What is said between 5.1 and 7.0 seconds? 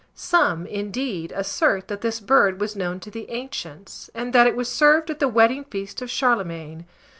at the wedding feast of Charlemagne.